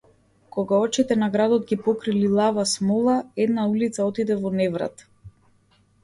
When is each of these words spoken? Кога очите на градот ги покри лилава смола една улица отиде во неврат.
Кога 0.53 0.77
очите 0.83 1.15
на 1.23 1.27
градот 1.33 1.65
ги 1.71 1.75
покри 1.87 2.13
лилава 2.15 2.65
смола 2.71 3.17
една 3.45 3.65
улица 3.73 4.05
отиде 4.07 4.39
во 4.45 4.53
неврат. 4.61 5.05